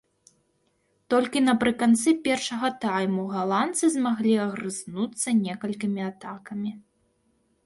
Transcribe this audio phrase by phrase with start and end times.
[1.13, 6.71] Толькі напрыканцы першага тайму галандцы змаглі агрызнуцца некалькімі атакамі.